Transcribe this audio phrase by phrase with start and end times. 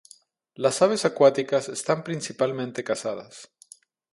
[0.55, 3.51] Las aves acuáticas están principalmente casadas.